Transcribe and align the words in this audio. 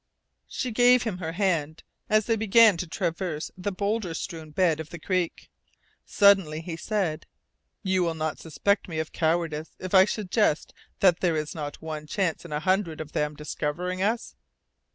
She 0.47 0.71
gave 0.71 1.03
him 1.03 1.19
her 1.19 1.33
hand 1.33 1.83
as 2.09 2.25
they 2.25 2.35
began 2.35 2.75
to 2.77 2.87
traverse 2.87 3.51
the 3.55 3.71
boulder 3.71 4.15
strewn 4.15 4.49
bed 4.49 4.79
of 4.79 4.89
the 4.89 4.97
creek. 4.97 5.47
Suddenly 6.07 6.61
he 6.61 6.75
said: 6.75 7.27
"You 7.83 8.01
will 8.01 8.15
not 8.15 8.39
suspect 8.39 8.87
me 8.87 8.97
of 8.97 9.11
cowardice 9.11 9.75
if 9.77 9.93
I 9.93 10.05
suggest 10.05 10.73
that 11.01 11.19
there 11.19 11.35
is 11.35 11.53
not 11.53 11.83
one 11.83 12.07
chance 12.07 12.43
in 12.43 12.51
a 12.51 12.59
hundred 12.61 12.99
of 12.99 13.11
them 13.11 13.35
discovering 13.35 14.01
us?" 14.01 14.33